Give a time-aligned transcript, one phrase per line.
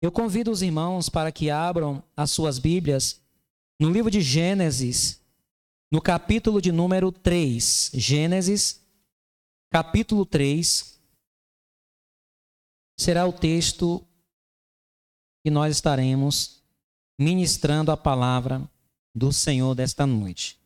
[0.00, 3.20] Eu convido os irmãos para que abram as suas Bíblias
[3.80, 5.20] no livro de Gênesis,
[5.90, 7.90] no capítulo de número 3.
[7.94, 8.80] Gênesis,
[9.70, 11.00] capítulo 3.
[12.96, 14.04] Será o texto
[15.44, 16.62] que nós estaremos
[17.18, 18.70] ministrando a palavra
[19.12, 20.60] do Senhor desta noite.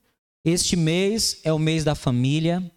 [0.45, 2.71] Este mês é o mês da família.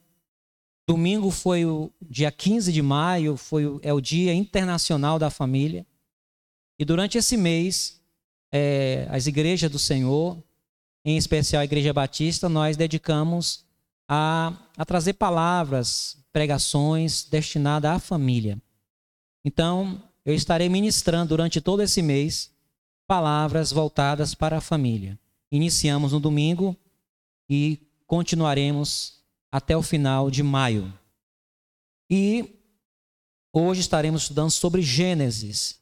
[0.88, 5.86] Domingo foi o dia 15 de maio, foi é o Dia Internacional da Família.
[6.78, 8.02] E durante esse mês,
[8.52, 10.42] é, as igrejas do Senhor,
[11.04, 13.66] em especial a Igreja Batista, nós dedicamos
[14.08, 18.62] a, a trazer palavras, pregações destinadas à família.
[19.44, 22.52] Então, eu estarei ministrando durante todo esse mês
[23.08, 25.20] palavras voltadas para a família.
[25.52, 26.76] Iniciamos no domingo
[27.50, 30.92] e continuaremos até o final de maio.
[32.10, 32.60] E
[33.54, 35.80] hoje estaremos estudando sobre Gênesis.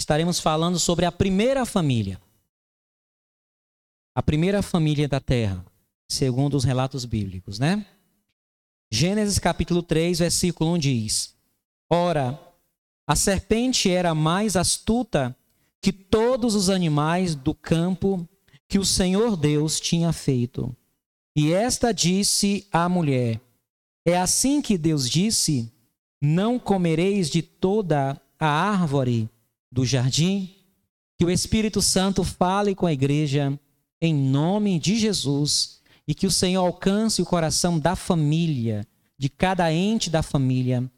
[0.00, 2.18] Estaremos falando sobre a primeira família.
[4.14, 5.62] A primeira família da terra,
[6.08, 7.84] segundo os relatos bíblicos, né?
[8.90, 11.36] Gênesis capítulo 3, versículo 1 diz:
[11.90, 12.40] Ora,
[13.06, 15.36] a serpente era mais astuta
[15.82, 18.26] que todos os animais do campo
[18.66, 20.74] que o Senhor Deus tinha feito.
[21.36, 23.38] E esta disse à mulher:
[24.06, 25.70] É assim que Deus disse:
[26.22, 29.28] Não comereis de toda a árvore
[29.70, 30.56] do jardim?
[31.18, 33.58] Que o Espírito Santo fale com a igreja
[34.00, 38.86] em nome de Jesus e que o Senhor alcance o coração da família,
[39.18, 40.90] de cada ente da família,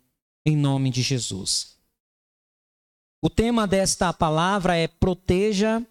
[0.46, 1.76] em nome de Jesus.
[3.20, 5.84] O tema desta palavra é proteja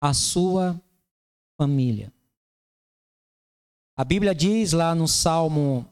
[0.00, 0.80] a sua
[1.58, 2.12] família.
[3.96, 5.86] A Bíblia diz lá no Salmo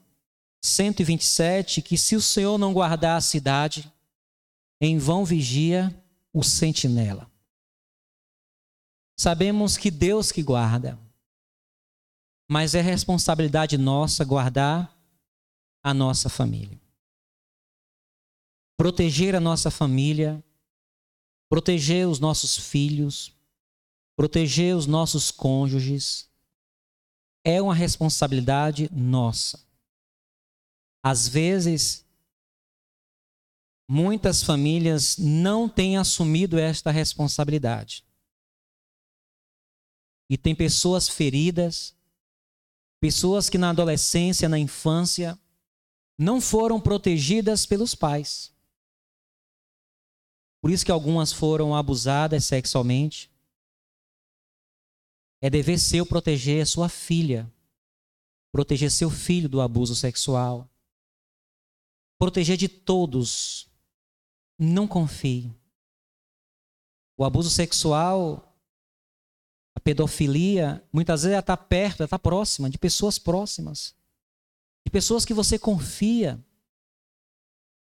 [0.62, 3.92] 127 que se o Senhor não guardar a cidade,
[4.80, 5.94] em vão vigia
[6.32, 7.30] o sentinela.
[9.18, 10.98] Sabemos que Deus que guarda,
[12.48, 14.96] mas é responsabilidade nossa guardar
[15.82, 16.80] a nossa família.
[18.76, 20.42] Proteger a nossa família,
[21.48, 23.34] proteger os nossos filhos,
[24.16, 26.28] proteger os nossos cônjuges,
[27.44, 29.60] é uma responsabilidade nossa.
[31.02, 32.04] Às vezes,
[33.88, 38.04] muitas famílias não têm assumido esta responsabilidade.
[40.28, 41.96] E tem pessoas feridas,
[43.00, 45.38] pessoas que na adolescência, na infância,
[46.18, 48.52] não foram protegidas pelos pais.
[50.60, 53.30] Por isso que algumas foram abusadas sexualmente,
[55.40, 57.50] é dever seu proteger sua filha,
[58.52, 60.68] proteger seu filho do abuso sexual,
[62.18, 63.67] proteger de todos.
[64.58, 65.54] Não confie.
[67.16, 68.56] O abuso sexual,
[69.74, 73.94] a pedofilia, muitas vezes ela está perto, ela está próxima, de pessoas próximas,
[74.84, 76.44] de pessoas que você confia,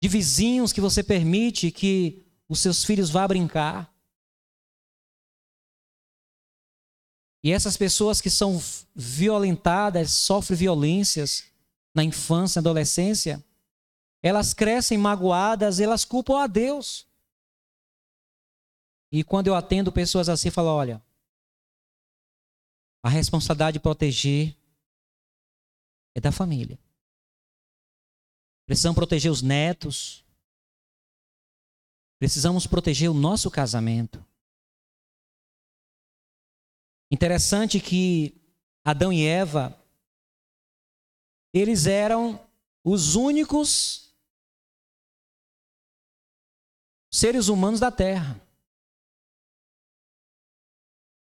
[0.01, 3.93] de vizinhos que você permite que os seus filhos vá brincar.
[7.43, 8.61] E essas pessoas que são
[8.95, 11.45] violentadas, sofrem violências
[11.93, 13.43] na infância, na adolescência,
[14.23, 17.05] elas crescem magoadas, elas culpam a Deus.
[19.11, 21.03] E quando eu atendo pessoas assim, eu falo: olha,
[23.03, 24.55] a responsabilidade de proteger
[26.15, 26.79] é da família.
[28.65, 30.23] Precisamos proteger os netos.
[32.17, 34.25] Precisamos proteger o nosso casamento.
[37.11, 38.41] Interessante que
[38.85, 39.77] Adão e Eva,
[41.53, 42.39] eles eram
[42.83, 44.02] os únicos
[47.13, 48.41] seres humanos da terra.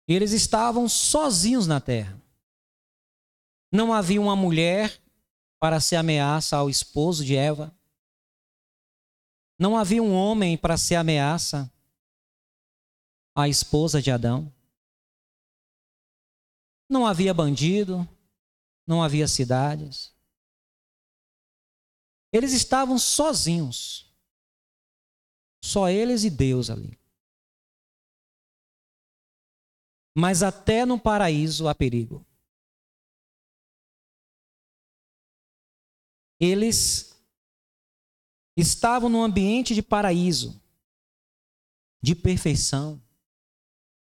[0.08, 2.20] Eles estavam sozinhos na terra.
[3.70, 5.00] Não havia uma mulher
[5.60, 7.72] para ser ameaça ao esposo de Eva.
[9.56, 11.72] Não havia um homem para ser ameaça
[13.32, 14.52] à esposa de Adão.
[16.90, 18.06] Não havia bandido,
[18.84, 20.12] não havia cidades.
[22.32, 24.05] Eles estavam sozinhos.
[25.62, 26.98] Só eles e Deus ali.
[30.16, 32.24] Mas até no paraíso há perigo.
[36.40, 37.14] Eles
[38.56, 40.60] estavam num ambiente de paraíso,
[42.02, 43.02] de perfeição,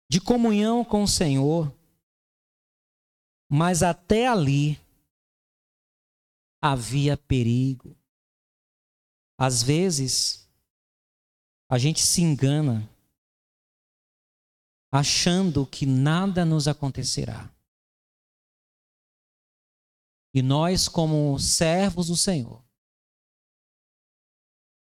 [0.08, 1.72] de comunhão com o Senhor.
[3.50, 4.80] Mas até ali
[6.62, 7.96] havia perigo.
[9.36, 10.43] Às vezes,
[11.74, 12.88] a gente se engana
[14.92, 17.52] achando que nada nos acontecerá.
[20.32, 22.64] E nós, como servos do Senhor,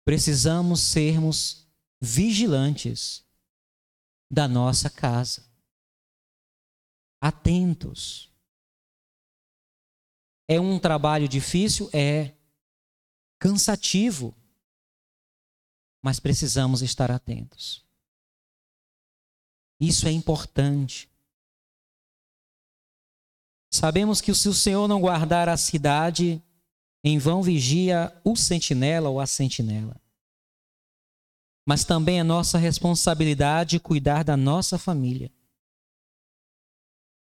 [0.04, 1.68] precisamos sermos
[2.00, 3.26] vigilantes
[4.30, 5.44] da nossa casa,
[7.20, 8.32] atentos.
[10.48, 11.90] É um trabalho difícil?
[11.92, 12.32] É
[13.40, 14.32] cansativo,
[16.02, 17.84] mas precisamos estar atentos.
[19.80, 21.10] Isso é importante.
[23.70, 26.42] Sabemos que se o Senhor não guardar a cidade,
[27.04, 30.00] em vão vigia o sentinela ou a sentinela.
[31.66, 35.30] Mas também é nossa responsabilidade cuidar da nossa família.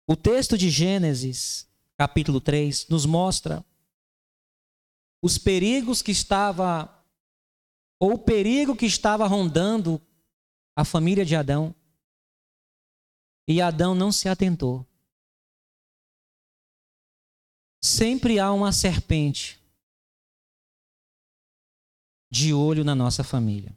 [0.06, 3.64] O texto de Gênesis, capítulo 3, nos mostra
[5.20, 6.97] os perigos que estava
[7.98, 10.00] ou o perigo que estava rondando
[10.76, 11.74] a família de Adão.
[13.46, 14.86] E Adão não se atentou.
[17.82, 19.58] Sempre há uma serpente
[22.30, 23.76] de olho na nossa família.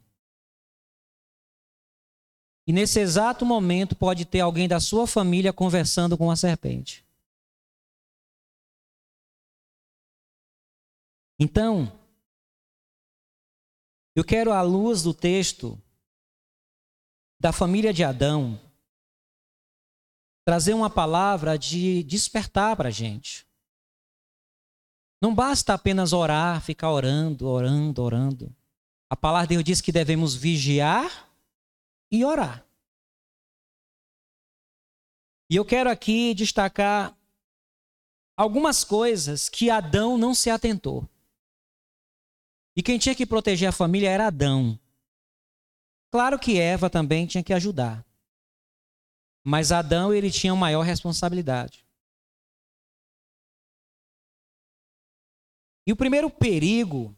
[2.66, 7.04] E nesse exato momento pode ter alguém da sua família conversando com a serpente.
[11.38, 11.90] Então,
[14.14, 15.80] eu quero, à luz do texto
[17.40, 18.60] da família de Adão,
[20.44, 23.46] trazer uma palavra de despertar para a gente.
[25.20, 28.56] Não basta apenas orar, ficar orando, orando, orando.
[29.08, 31.30] A palavra de Deus diz que devemos vigiar
[32.10, 32.66] e orar.
[35.48, 37.16] E eu quero aqui destacar
[38.36, 41.08] algumas coisas que Adão não se atentou.
[42.74, 44.78] E quem tinha que proteger a família era Adão.
[46.10, 48.04] Claro que Eva também tinha que ajudar.
[49.44, 51.84] Mas Adão ele tinha maior responsabilidade.
[55.86, 57.14] E o primeiro perigo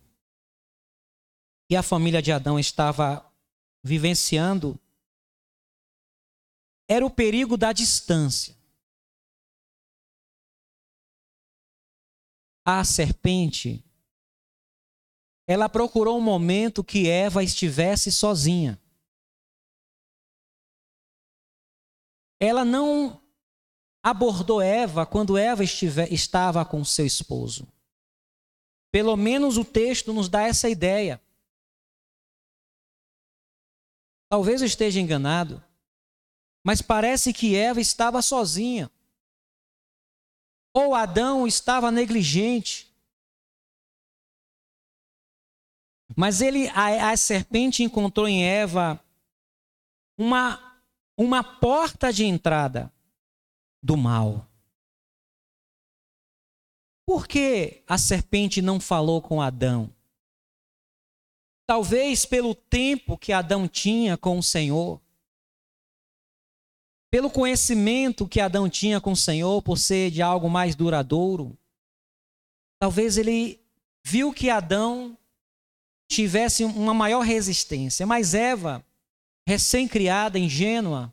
[1.68, 3.30] que a família de Adão estava
[3.82, 4.78] vivenciando
[6.88, 8.56] era o perigo da distância.
[12.64, 13.84] A serpente,
[15.46, 18.80] ela procurou um momento que Eva estivesse sozinha.
[22.40, 23.20] Ela não
[24.02, 27.66] abordou Eva quando Eva estava com seu esposo.
[28.90, 31.20] Pelo menos o texto nos dá essa ideia.
[34.28, 35.62] Talvez eu esteja enganado,
[36.62, 38.90] mas parece que Eva estava sozinha.
[40.72, 42.93] Ou Adão estava negligente.
[46.16, 49.00] Mas ele, a, a serpente encontrou em Eva
[50.18, 50.80] uma,
[51.16, 52.92] uma porta de entrada
[53.82, 54.46] do mal.
[57.06, 59.92] Por que a serpente não falou com Adão?
[61.66, 65.00] Talvez pelo tempo que Adão tinha com o Senhor,
[67.10, 71.56] pelo conhecimento que Adão tinha com o Senhor, por ser de algo mais duradouro,
[72.78, 73.60] talvez ele
[74.02, 75.16] viu que Adão
[76.14, 78.84] tivesse uma maior resistência, mas Eva,
[79.46, 81.12] recém-criada, ingênua,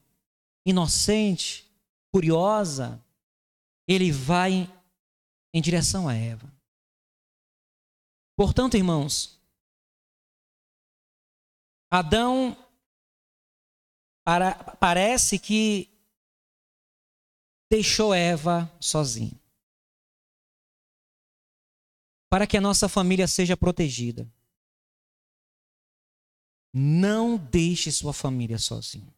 [0.66, 1.70] inocente,
[2.12, 3.04] curiosa,
[3.88, 4.72] ele vai
[5.54, 6.52] em direção a Eva.
[8.36, 9.40] Portanto, irmãos,
[11.90, 12.58] Adão
[14.24, 15.90] para, parece que
[17.70, 19.40] deixou Eva sozinha.
[22.30, 24.32] Para que a nossa família seja protegida.
[26.74, 29.14] Não deixe sua família sozinha.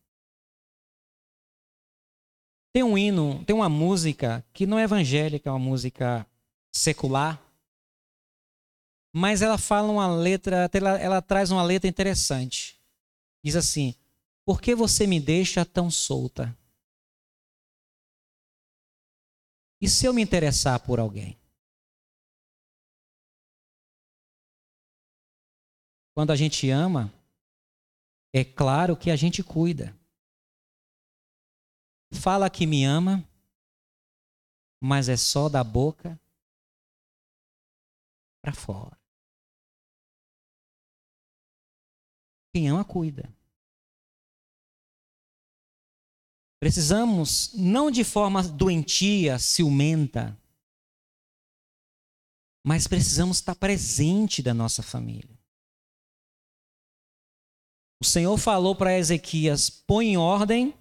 [2.74, 6.26] Tem um hino, tem uma música que não é evangélica, é uma música
[6.74, 7.40] secular,
[9.16, 12.82] mas ela fala uma letra, ela, ela traz uma letra interessante.
[13.44, 13.94] Diz assim:
[14.44, 16.58] Por que você me deixa tão solta?
[19.80, 21.38] E se eu me interessar por alguém?
[26.16, 27.14] Quando a gente ama,
[28.34, 29.96] é claro que a gente cuida.
[32.12, 33.24] Fala que me ama,
[34.82, 36.20] mas é só da boca
[38.42, 39.00] para fora.
[42.52, 43.34] Quem ama, cuida.
[46.60, 50.40] Precisamos, não de forma doentia, ciumenta,
[52.66, 55.33] mas precisamos estar presente da nossa família.
[58.04, 60.78] O Senhor falou para Ezequias: põe em ordem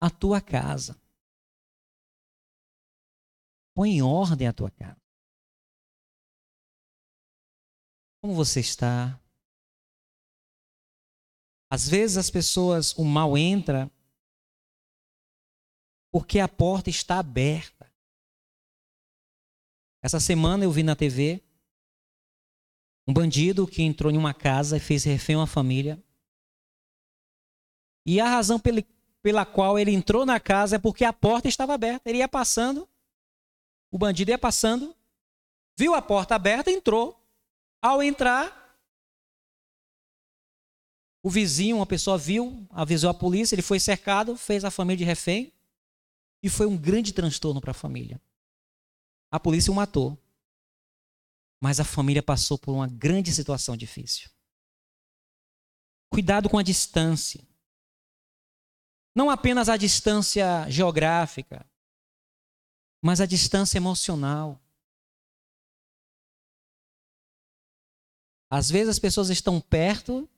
[0.00, 0.98] a tua casa.
[3.74, 4.96] Põe em ordem a tua casa.
[8.22, 9.20] Como você está?
[11.70, 13.90] Às vezes as pessoas, o mal entra
[16.10, 17.92] porque a porta está aberta.
[20.02, 21.42] Essa semana eu vi na TV
[23.06, 26.02] um bandido que entrou em uma casa e fez refém uma família.
[28.04, 28.60] E a razão
[29.22, 32.08] pela qual ele entrou na casa é porque a porta estava aberta.
[32.08, 32.88] Ele ia passando,
[33.90, 34.94] o bandido ia passando,
[35.76, 37.18] viu a porta aberta entrou.
[37.80, 38.62] Ao entrar,
[41.22, 45.04] o vizinho, uma pessoa viu, avisou a polícia, ele foi cercado, fez a família de
[45.04, 45.52] refém
[46.42, 48.20] e foi um grande transtorno para a família.
[49.30, 50.18] A polícia o matou,
[51.60, 54.28] mas a família passou por uma grande situação difícil.
[56.10, 57.46] Cuidado com a distância.
[59.14, 61.66] Não apenas a distância geográfica,
[63.02, 64.60] mas a distância emocional.
[68.48, 70.28] Às vezes as pessoas estão perto,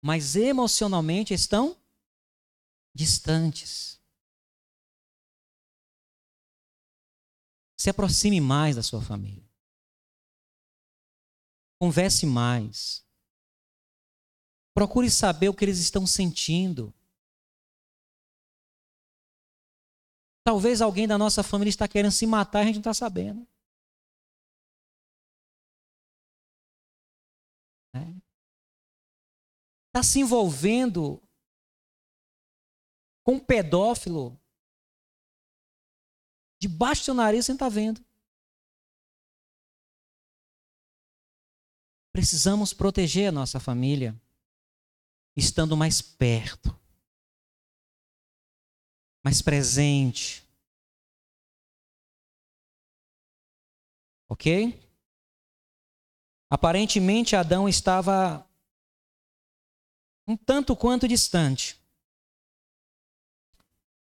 [0.00, 1.76] mas emocionalmente estão
[2.94, 4.00] distantes.
[7.76, 9.42] Se aproxime mais da sua família.
[11.80, 13.04] Converse mais.
[14.72, 16.94] Procure saber o que eles estão sentindo.
[20.44, 23.46] Talvez alguém da nossa família está querendo se matar e a gente não está sabendo.
[29.86, 30.02] Está é.
[30.02, 31.22] se envolvendo
[33.24, 34.36] com um pedófilo
[36.60, 38.04] debaixo do seu nariz você não está vendo.
[42.12, 44.20] Precisamos proteger a nossa família
[45.36, 46.81] estando mais perto
[49.24, 50.44] mais presente.
[54.28, 54.80] Ok?
[56.50, 58.46] Aparentemente Adão estava
[60.26, 61.80] um tanto quanto distante.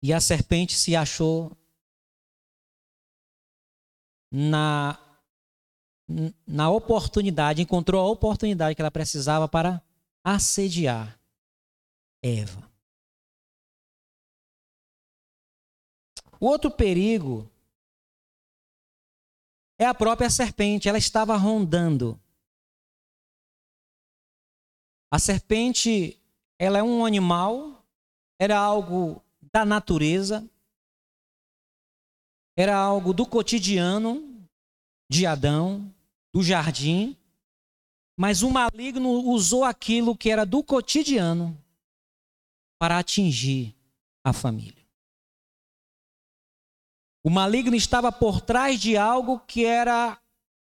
[0.02, 1.56] E a serpente se achou
[4.30, 4.98] na,
[6.46, 9.82] na oportunidade, encontrou a oportunidade que ela precisava para
[10.22, 11.18] assediar
[12.22, 12.67] Eva.
[16.40, 17.50] O outro perigo
[19.78, 22.21] é a própria serpente, ela estava rondando.
[25.11, 26.21] A serpente,
[26.59, 27.85] ela é um animal,
[28.38, 30.49] era algo da natureza,
[32.57, 34.47] era algo do cotidiano
[35.11, 35.92] de Adão,
[36.35, 37.16] do jardim,
[38.18, 41.57] mas o maligno usou aquilo que era do cotidiano
[42.78, 43.75] para atingir
[44.25, 44.77] a família.
[47.28, 50.18] O maligno estava por trás de algo que era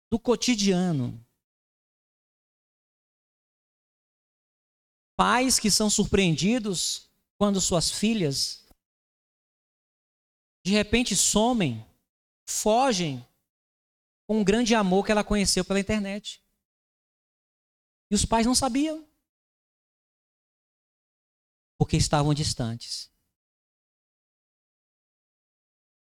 [0.08, 1.20] do cotidiano.
[5.16, 8.64] Pais que são surpreendidos quando suas filhas
[10.64, 11.84] de repente somem,
[12.48, 13.26] fogem
[14.28, 16.40] com um grande amor que ela conheceu pela internet.
[18.12, 19.04] E os pais não sabiam.
[21.76, 23.12] Porque estavam distantes.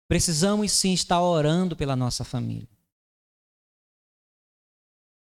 [0.09, 2.67] Precisamos sim estar orando pela nossa família.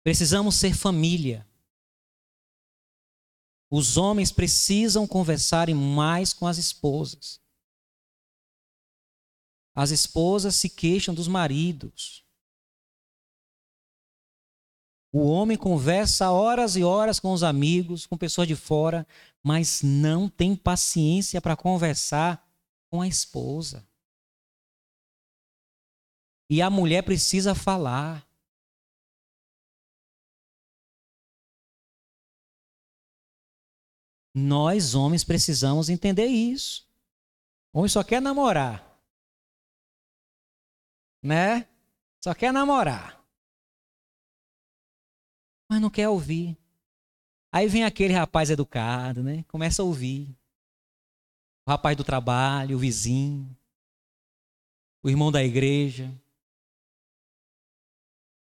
[0.04, 1.48] Precisamos ser família.
[3.72, 7.42] Os homens precisam conversarem mais com as esposas.
[9.74, 12.28] As esposas se queixam dos maridos.
[15.14, 19.08] O homem conversa horas e horas com os amigos, com pessoas de fora,
[19.42, 22.46] mas não tem paciência para conversar
[22.90, 23.88] com a esposa.
[26.54, 28.30] E a mulher precisa falar.
[34.36, 36.88] Nós, homens, precisamos entender isso.
[37.74, 38.88] Homem só quer namorar.
[41.24, 41.68] Né?
[42.24, 43.20] Só quer namorar.
[45.68, 46.56] Mas não quer ouvir.
[47.52, 49.44] Aí vem aquele rapaz educado, né?
[49.48, 50.30] Começa a ouvir.
[51.66, 53.58] O rapaz do trabalho, o vizinho,
[55.02, 56.16] o irmão da igreja.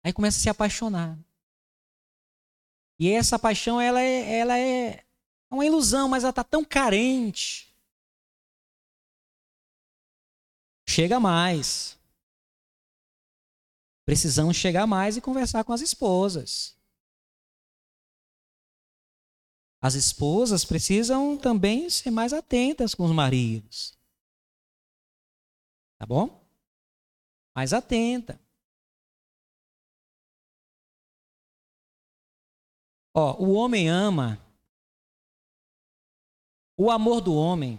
[0.04, 1.18] Aí começa a se apaixonar.
[3.00, 5.06] E essa paixão, ela é, ela é
[5.50, 7.74] uma ilusão, mas ela está tão carente.
[10.88, 11.98] Chega mais.
[14.06, 16.76] Precisamos chegar mais e conversar com as esposas.
[19.82, 23.98] As esposas precisam também ser mais atentas com os maridos.
[25.98, 26.44] Tá bom?
[27.56, 28.40] Mais atenta.
[33.20, 34.40] Ó, o homem ama.
[36.78, 37.78] O amor do homem.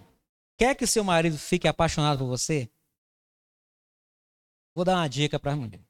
[0.59, 2.71] Quer que seu marido fique apaixonado por você?
[4.75, 5.87] Vou dar uma dica para as mulheres.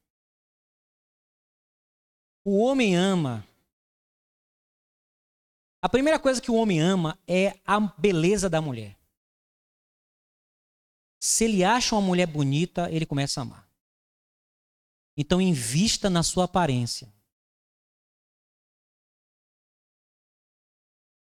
[2.45, 3.45] O homem ama.
[5.83, 8.97] A primeira coisa que o homem ama é a beleza da mulher.
[11.19, 13.69] Se ele acha uma mulher bonita, ele começa a amar.
[15.16, 17.12] Então invista na sua aparência.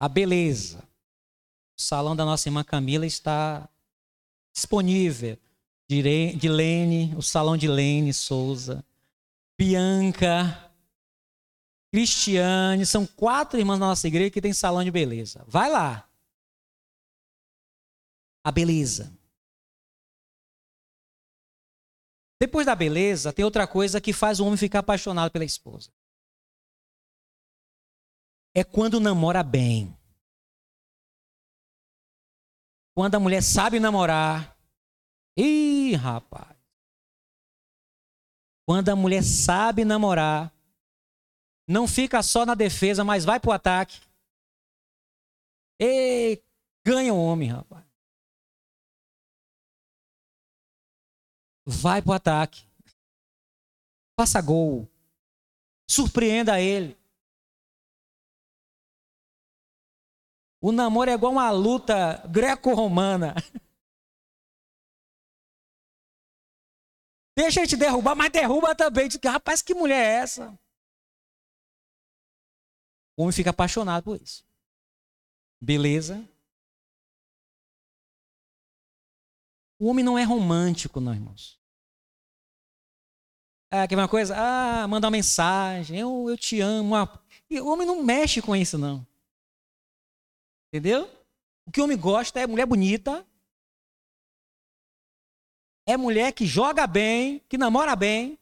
[0.03, 0.79] A beleza.
[1.77, 3.69] O salão da nossa irmã Camila está
[4.53, 5.38] disponível.
[5.88, 8.83] De Lene, o salão de Lene Souza.
[9.57, 10.69] Bianca.
[11.89, 12.86] Cristiane.
[12.86, 15.41] São quatro irmãs da nossa igreja que tem salão de beleza.
[15.48, 16.05] Vai lá.
[18.43, 19.10] A beleza.
[22.41, 25.89] Depois da beleza, tem outra coisa que faz o homem ficar apaixonado pela esposa.
[28.55, 29.98] É quando namora bem.
[32.95, 34.55] Quando a mulher sabe namorar.
[35.36, 36.55] Ih, rapaz.
[38.67, 40.53] Quando a mulher sabe namorar,
[41.67, 44.00] não fica só na defesa, mas vai pro ataque.
[45.81, 46.41] E
[46.86, 47.83] ganha o homem, rapaz.
[51.65, 52.65] Vai pro ataque.
[54.19, 54.88] Faça gol.
[55.89, 57.02] Surpreenda ele.
[60.63, 63.36] O namoro é igual uma luta greco-romana.
[67.38, 69.10] Deixa ele te derrubar, mas derruba também.
[69.10, 70.58] Diz, Rapaz, que mulher é essa?
[73.17, 74.46] O homem fica apaixonado por isso.
[75.62, 76.25] Beleza.
[79.77, 81.59] O homem não é romântico, não, irmãos.
[83.70, 84.33] Ah, quer uma coisa?
[84.38, 86.96] Ah, manda uma mensagem, eu, eu te amo.
[87.50, 89.05] E o homem não mexe com isso, não.
[90.74, 91.05] Entendeu?
[91.68, 93.24] O que o homem gosta é mulher bonita.
[95.86, 98.40] É mulher que joga bem, que namora bem.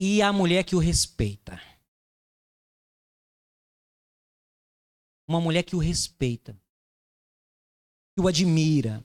[0.00, 1.60] E a mulher que o respeita.
[5.28, 6.58] Uma mulher que o respeita.
[8.14, 9.04] Que o admira.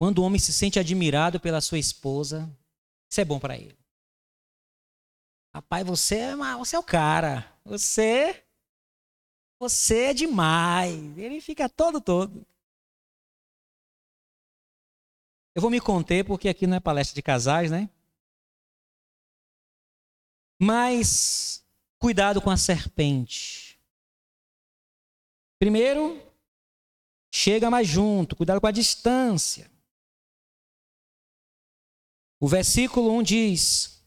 [0.00, 2.50] Quando o homem se sente admirado pela sua esposa,
[3.08, 3.78] isso é bom para ele.
[5.58, 7.52] Rapaz, você é, você é o cara.
[7.64, 8.44] Você.
[9.58, 11.18] Você é demais.
[11.18, 12.46] Ele fica todo, todo.
[15.56, 17.90] Eu vou me conter porque aqui não é palestra de casais, né?
[20.62, 21.66] Mas
[21.98, 23.80] cuidado com a serpente.
[25.58, 26.22] Primeiro,
[27.34, 29.68] chega mais junto, cuidado com a distância.
[32.38, 33.97] O versículo 1 diz: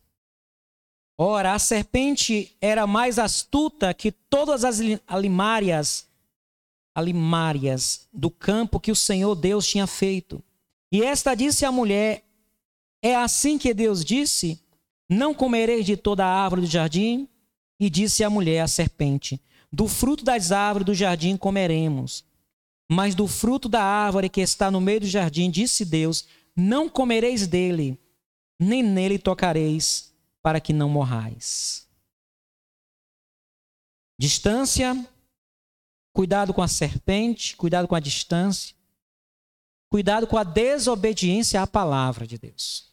[1.24, 6.08] Ora, a serpente era mais astuta que todas as alimárias,
[6.96, 10.42] alimárias do campo que o Senhor Deus tinha feito.
[10.92, 12.24] E esta disse à mulher:
[13.04, 14.60] É assim que Deus disse:
[15.08, 17.30] Não comereis de toda a árvore do jardim?
[17.80, 19.40] E disse a mulher, a serpente:
[19.72, 22.26] Do fruto das árvores do jardim comeremos.
[22.92, 27.46] Mas do fruto da árvore que está no meio do jardim, disse Deus: Não comereis
[27.46, 27.96] dele,
[28.60, 30.11] nem nele tocareis
[30.42, 31.88] para que não morrais.
[34.20, 34.94] Distância,
[36.14, 38.76] cuidado com a serpente, cuidado com a distância,
[39.90, 42.92] cuidado com a desobediência à palavra de Deus.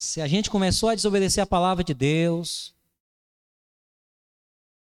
[0.00, 2.74] Se a gente começou a desobedecer a palavra de Deus,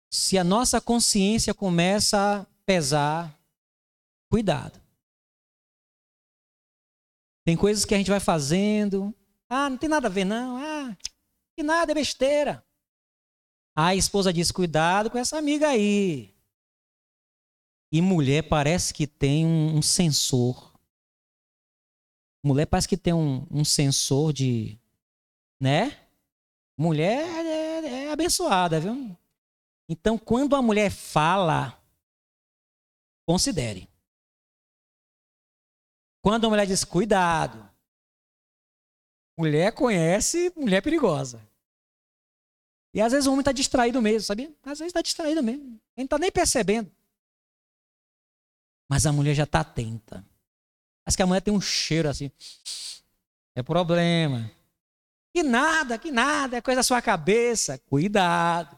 [0.10, 3.40] se a nossa consciência começa a pesar,
[4.30, 4.81] cuidado.
[7.44, 9.14] Tem coisas que a gente vai fazendo.
[9.50, 10.58] Ah, não tem nada a ver, não.
[10.58, 10.96] Ah,
[11.56, 12.66] que nada, é besteira.
[13.76, 16.34] A esposa diz: cuidado com essa amiga aí.
[17.92, 20.72] E mulher parece que tem um, um sensor.
[22.44, 24.80] Mulher parece que tem um, um sensor de.
[25.60, 25.98] Né?
[26.78, 29.16] Mulher é, é, é abençoada, viu?
[29.88, 31.78] Então, quando a mulher fala,
[33.28, 33.91] considere.
[36.22, 37.70] Quando a mulher diz cuidado,
[39.38, 41.42] mulher conhece mulher perigosa.
[42.94, 44.54] E às vezes o homem está distraído mesmo, sabia?
[44.64, 45.64] Às vezes está distraído mesmo.
[45.64, 46.92] Ele não está nem percebendo.
[48.90, 50.26] Mas a mulher já está atenta.
[51.06, 52.30] Mas que a mulher tem um cheiro assim.
[53.56, 54.52] É problema.
[55.34, 57.80] Que nada, que nada, é coisa da sua cabeça.
[57.80, 58.78] Cuidado.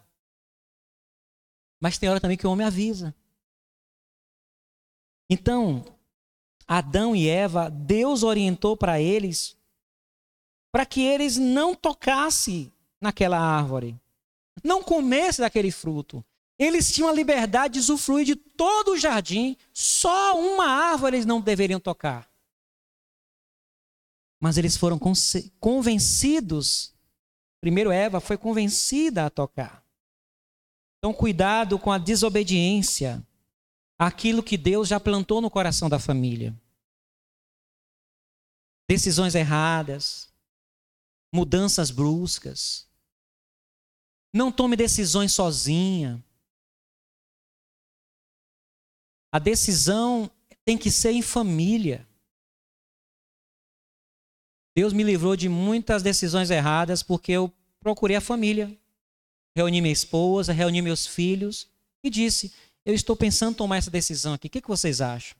[1.82, 3.14] Mas tem hora também que o homem avisa.
[5.30, 5.84] Então,
[6.68, 9.58] Adão e Eva, Deus orientou para eles
[10.74, 13.96] para que eles não tocassem naquela árvore,
[14.64, 16.26] não comessem daquele fruto.
[16.58, 21.40] Eles tinham a liberdade de usufruir de todo o jardim, só uma árvore eles não
[21.40, 22.28] deveriam tocar.
[24.42, 25.00] Mas eles foram
[25.60, 26.94] convencidos.
[27.62, 29.86] Primeiro, Eva foi convencida a tocar.
[30.98, 33.26] Então, cuidado com a desobediência
[34.08, 36.54] àquilo que Deus já plantou no coração da família.
[38.90, 40.32] Decisões erradas,
[41.34, 42.88] mudanças bruscas.
[44.34, 46.24] Não tome decisões sozinha.
[49.32, 50.30] A decisão
[50.66, 52.08] tem que ser em família.
[54.76, 58.76] Deus me livrou de muitas decisões erradas porque eu procurei a família.
[59.56, 61.70] Reuni minha esposa, reuni meus filhos
[62.04, 62.54] e disse:
[62.86, 64.48] Eu estou pensando em tomar essa decisão aqui.
[64.48, 65.38] O que, que vocês acham?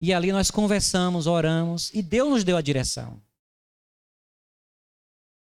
[0.00, 3.22] E ali nós conversamos, oramos e Deus nos deu a direção.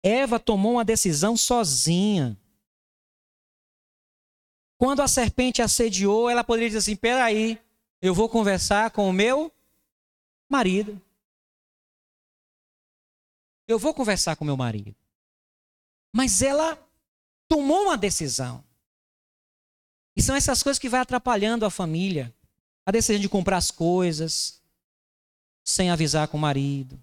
[0.03, 2.37] Eva tomou uma decisão sozinha.
[4.77, 7.59] Quando a serpente assediou, ela poderia dizer assim: peraí,
[8.01, 9.51] eu vou conversar com o meu
[10.51, 11.01] marido.
[13.69, 14.95] Eu vou conversar com o meu marido.
[16.13, 16.77] Mas ela
[17.49, 18.63] tomou uma decisão.
[20.17, 22.35] E são essas coisas que vai atrapalhando a família.
[22.85, 24.61] A decisão de comprar as coisas
[25.65, 27.01] sem avisar com o marido.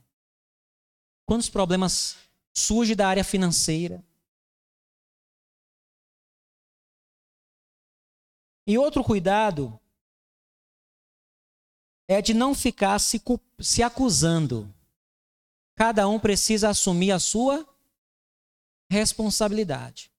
[1.26, 2.18] Quantos problemas
[2.54, 4.04] surgem da área financeira?
[8.68, 9.80] E outro cuidado
[12.08, 13.22] é de não ficar se,
[13.60, 14.74] se acusando.
[15.76, 17.68] Cada um precisa assumir a sua
[18.92, 20.12] responsabilidade.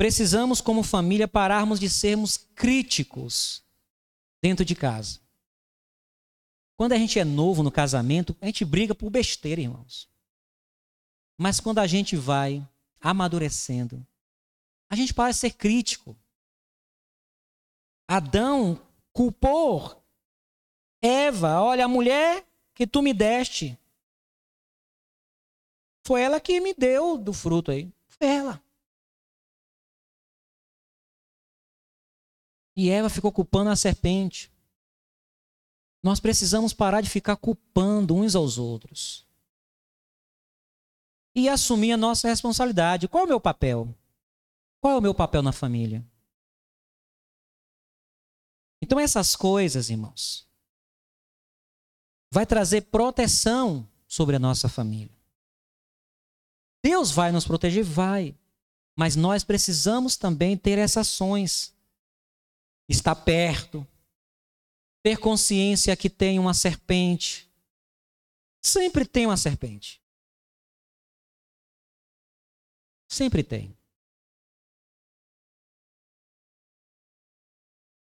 [0.00, 3.62] Precisamos, como família, pararmos de sermos críticos
[4.42, 5.20] dentro de casa.
[6.74, 10.08] Quando a gente é novo no casamento, a gente briga por besteira, irmãos.
[11.36, 12.66] Mas quando a gente vai
[12.98, 14.02] amadurecendo,
[14.88, 16.16] a gente parece ser crítico.
[18.08, 18.80] Adão
[19.12, 20.02] culpou
[21.02, 23.78] Eva, olha, a mulher que tu me deste.
[26.06, 27.92] Foi ela que me deu do fruto aí.
[28.08, 28.69] Foi ela.
[32.80, 34.50] E Eva ficou culpando a serpente.
[36.02, 39.28] Nós precisamos parar de ficar culpando uns aos outros.
[41.34, 43.06] E assumir a nossa responsabilidade.
[43.06, 43.94] Qual é o meu papel?
[44.80, 46.02] Qual é o meu papel na família?
[48.80, 50.48] Então, essas coisas, irmãos,
[52.32, 55.14] vai trazer proteção sobre a nossa família.
[56.82, 57.84] Deus vai nos proteger?
[57.84, 58.34] Vai.
[58.96, 61.78] Mas nós precisamos também ter essas ações.
[62.90, 63.86] Estar perto.
[65.02, 67.50] Ter consciência que tem uma serpente.
[68.60, 70.02] Sempre tem uma serpente.
[73.08, 73.80] Sempre tem.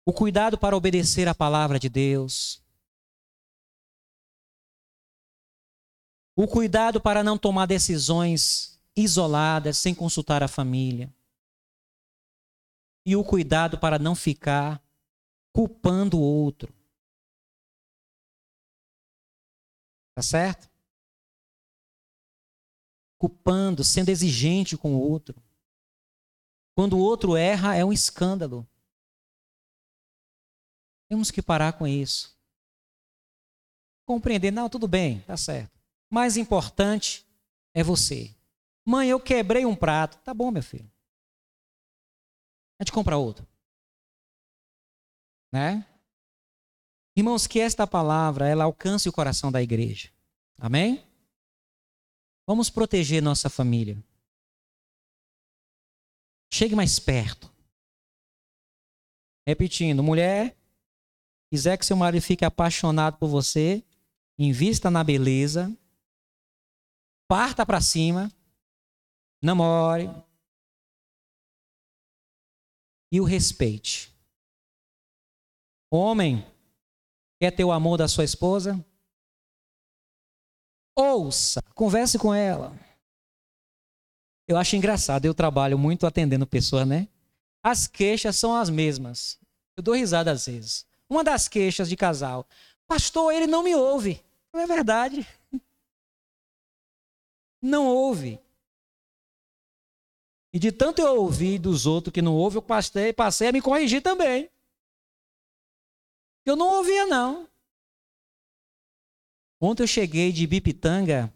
[0.08, 2.64] o cuidado para obedecer a palavra de Deus,
[6.34, 11.14] o cuidado para não tomar decisões isoladas sem consultar a família,
[13.08, 14.84] e o cuidado para não ficar
[15.56, 16.76] culpando o outro.
[20.14, 20.70] Tá certo?
[23.18, 25.42] Culpando, sendo exigente com o outro.
[26.76, 28.68] Quando o outro erra, é um escândalo.
[31.08, 32.38] Temos que parar com isso.
[34.06, 35.80] Compreender, não, tudo bem, tá certo.
[36.12, 37.26] Mais importante
[37.74, 38.36] é você.
[38.86, 40.18] Mãe, eu quebrei um prato.
[40.26, 40.92] Tá bom, meu filho.
[42.80, 43.48] A gente compra outro.
[45.52, 45.86] Né?
[47.16, 50.12] Irmãos, que esta palavra ela alcance o coração da igreja.
[50.58, 51.04] Amém?
[52.46, 54.02] Vamos proteger nossa família.
[56.54, 57.52] Chegue mais perto.
[59.48, 60.56] Repetindo, mulher,
[61.50, 63.84] quiser que seu marido fique apaixonado por você,
[64.38, 65.76] invista na beleza,
[67.28, 68.32] parta para cima,
[69.42, 70.10] namore
[73.12, 74.14] e o respeite.
[75.90, 76.46] Homem,
[77.40, 78.84] quer ter o amor da sua esposa?
[80.96, 82.78] Ouça, converse com ela.
[84.48, 87.08] Eu acho engraçado, eu trabalho muito atendendo pessoas, né?
[87.62, 89.40] As queixas são as mesmas.
[89.76, 90.86] Eu dou risada às vezes.
[91.10, 92.48] Uma das queixas de casal.
[92.88, 94.24] Pastor, ele não me ouve.
[94.54, 95.28] Não é verdade.
[97.62, 98.40] Não ouve.
[100.54, 103.62] E de tanto eu ouvir dos outros que não ouvem, eu passei, passei a me
[103.62, 104.50] corrigir também.
[106.46, 107.48] Eu não ouvia, não.
[109.60, 111.34] Ontem eu cheguei de Bipitanga,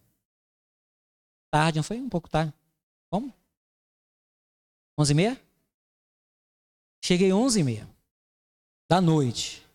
[1.50, 2.00] tarde, não foi?
[2.00, 2.54] Um pouco tarde.
[3.10, 3.34] Como?
[4.97, 5.41] Onze e meia?
[7.04, 7.89] Cheguei onze e meia
[8.91, 9.65] da noite.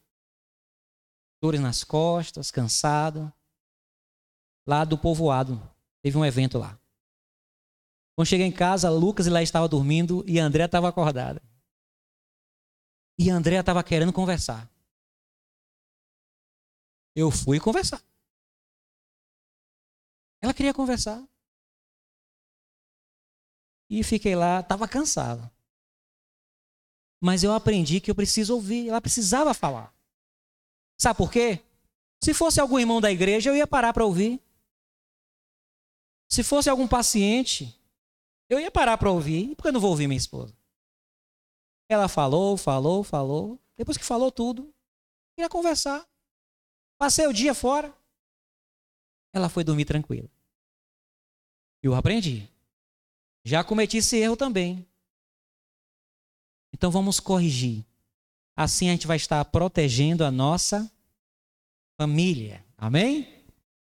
[1.42, 3.32] Dores nas costas, cansado.
[4.66, 5.58] Lá do povoado.
[6.02, 6.78] Teve um evento lá.
[8.16, 11.42] Quando cheguei em casa, Lucas e lá estava dormindo e André estava acordada.
[13.18, 14.70] E André estava querendo conversar.
[17.14, 18.02] Eu fui conversar.
[20.42, 21.22] Ela queria conversar.
[23.90, 25.50] E fiquei lá, estava cansado.
[27.22, 28.88] Mas eu aprendi que eu preciso ouvir.
[28.88, 29.94] Ela precisava falar.
[30.98, 31.62] Sabe por quê?
[32.22, 34.40] Se fosse algum irmão da igreja, eu ia parar para ouvir.
[36.28, 37.78] Se fosse algum paciente,
[38.48, 39.50] eu ia parar para ouvir.
[39.50, 40.54] E por que eu não vou ouvir minha esposa?
[41.88, 43.60] Ela falou, falou, falou.
[43.76, 44.72] Depois que falou tudo,
[45.34, 46.06] queria conversar.
[46.98, 47.94] Passei o dia fora.
[49.32, 50.28] Ela foi dormir tranquila.
[51.82, 52.48] Eu aprendi.
[53.44, 54.86] Já cometi esse erro também.
[56.72, 57.84] Então vamos corrigir.
[58.56, 60.90] Assim a gente vai estar protegendo a nossa
[61.96, 62.64] família.
[62.76, 63.44] Amém?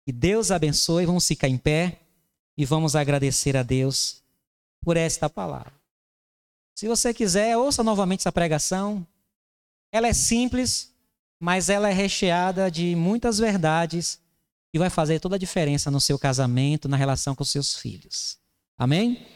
[0.04, 1.06] Que Deus abençoe.
[1.06, 2.00] Vamos ficar em pé
[2.56, 4.22] e vamos agradecer a Deus
[4.86, 5.72] por esta palavra.
[6.72, 9.04] Se você quiser, ouça novamente essa pregação.
[9.90, 10.94] Ela é simples,
[11.40, 14.20] mas ela é recheada de muitas verdades
[14.72, 18.38] e vai fazer toda a diferença no seu casamento, na relação com seus filhos.
[18.78, 19.26] Amém?